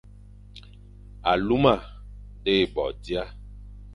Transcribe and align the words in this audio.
Aluma 1.31 1.73
dé 2.43 2.55
bo 2.73 2.85
dia, 3.03 3.23